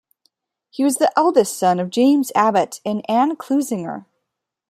[0.71, 4.07] He was the eldest son of James Abbot and Ann Clousinger.